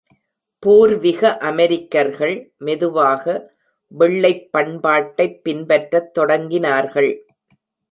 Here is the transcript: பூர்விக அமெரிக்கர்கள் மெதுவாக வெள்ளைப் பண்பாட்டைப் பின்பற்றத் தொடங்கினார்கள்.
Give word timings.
பூர்விக 0.63 1.37
அமெரிக்கர்கள் 1.39 2.33
மெதுவாக 2.57 3.25
வெள்ளைப் 3.91 4.49
பண்பாட்டைப் 4.57 5.39
பின்பற்றத் 5.43 6.11
தொடங்கினார்கள். 6.19 7.11